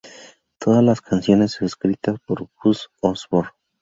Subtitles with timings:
[0.59, 3.51] Todas las canciones escritas por Buzz Osborne.